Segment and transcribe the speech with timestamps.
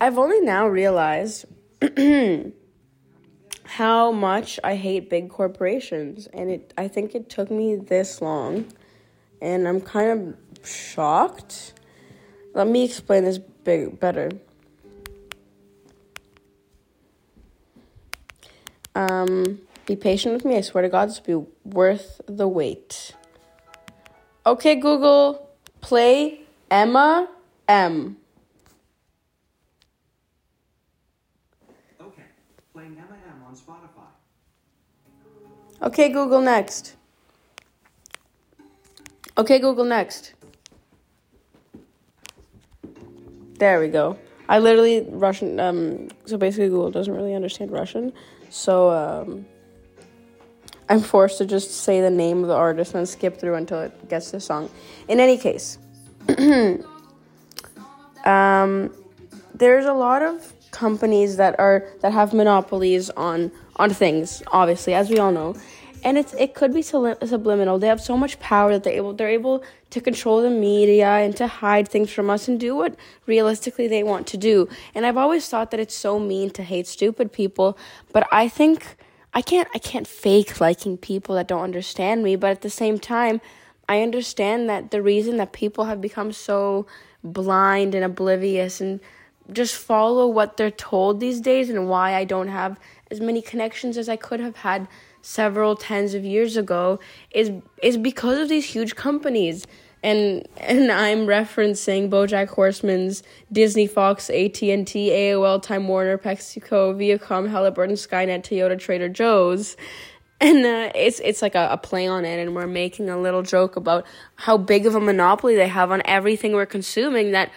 [0.00, 1.44] I've only now realized
[3.64, 6.72] how much I hate big corporations, and it.
[6.78, 8.72] I think it took me this long,
[9.42, 11.74] and I'm kind of shocked.
[12.54, 14.30] Let me explain this big better.
[18.94, 20.56] Um, be patient with me.
[20.56, 23.14] I swear to God, this will be worth the wait.
[24.46, 25.48] Okay, Google,
[25.80, 26.40] play
[26.70, 27.28] Emma
[27.68, 28.16] M.
[33.50, 34.06] on Spotify.
[35.82, 36.96] Okay, Google, next.
[39.36, 40.34] Okay, Google, next.
[43.58, 44.18] There we go.
[44.48, 45.60] I literally Russian.
[45.60, 48.12] Um, so basically, Google doesn't really understand Russian,
[48.50, 49.46] so um,
[50.88, 54.08] I'm forced to just say the name of the artist and skip through until it
[54.08, 54.70] gets the song.
[55.08, 55.78] In any case,
[58.24, 58.94] um,
[59.54, 64.42] there's a lot of companies that are that have monopolies on on things.
[64.60, 65.50] Obviously, as we all know,
[66.02, 67.78] and it's it could be subliminal.
[67.78, 71.36] They have so much power that they're able they're able to control the media and
[71.36, 72.96] to hide things from us and do what
[73.26, 74.68] realistically they want to do.
[74.94, 77.76] And I've always thought that it's so mean to hate stupid people,
[78.12, 78.96] but I think
[79.34, 82.98] I can't I can't fake liking people that don't understand me, but at the same
[82.98, 83.40] time,
[83.88, 86.86] I understand that the reason that people have become so
[87.22, 89.00] blind and oblivious and
[89.52, 92.78] just follow what they're told these days and why I don't have
[93.10, 94.88] as many connections as I could have had
[95.22, 96.98] several tens of years ago
[97.30, 97.50] is
[97.82, 99.66] is because of these huge companies
[100.02, 106.94] and and I'm referencing BoJack Horseman's Disney, Fox, AT and T, AOL, Time Warner, PepsiCo,
[106.94, 109.76] Viacom, Halliburton, Skynet, Toyota, Trader Joe's,
[110.40, 113.42] and uh, it's it's like a, a play on it, and we're making a little
[113.42, 117.32] joke about how big of a monopoly they have on everything we're consuming.
[117.32, 117.50] That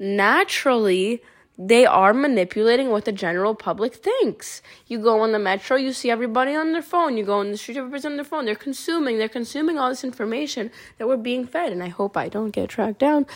[0.00, 1.22] naturally
[1.62, 4.62] they are manipulating what the general public thinks.
[4.86, 7.18] You go on the metro, you see everybody on their phone.
[7.18, 8.46] You go on the street, everybody's on their phone.
[8.46, 11.70] They're consuming, they're consuming all this information that we're being fed.
[11.70, 13.26] And I hope I don't get tracked down.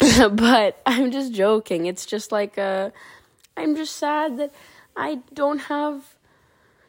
[0.32, 1.86] but I'm just joking.
[1.86, 2.90] It's just like uh,
[3.56, 4.52] I'm just sad that
[4.96, 6.16] I don't have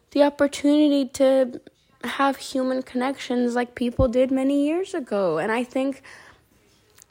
[0.10, 1.62] the opportunity to
[2.04, 5.38] have human connections like people did many years ago.
[5.38, 6.02] And I think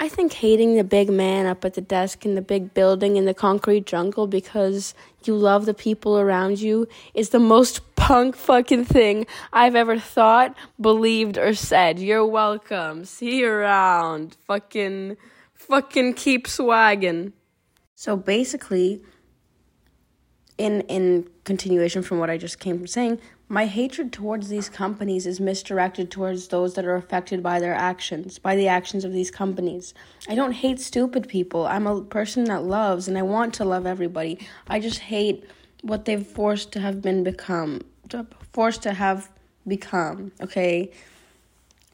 [0.02, 3.26] I think hating the big man up at the desk in the big building in
[3.26, 4.94] the concrete jungle because
[5.24, 10.56] you love the people around you is the most punk fucking thing I've ever thought,
[10.80, 11.98] believed, or said.
[11.98, 13.04] You're welcome.
[13.04, 14.38] See you around.
[14.46, 15.18] Fucking,
[15.52, 17.34] fucking keep swagging.
[17.94, 19.02] So basically,
[20.56, 23.20] in in continuation from what I just came from saying,
[23.52, 28.38] my hatred towards these companies is misdirected towards those that are affected by their actions,
[28.38, 29.92] by the actions of these companies.
[30.28, 31.66] I don't hate stupid people.
[31.66, 34.38] I'm a person that loves and I want to love everybody.
[34.68, 35.44] I just hate
[35.82, 37.80] what they've forced to have been become,
[38.52, 39.28] forced to have
[39.66, 40.92] become, okay?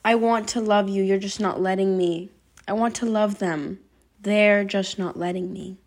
[0.05, 2.29] I want to love you, you're just not letting me.
[2.69, 3.79] I want to love them.
[4.21, 5.79] They're just not letting me.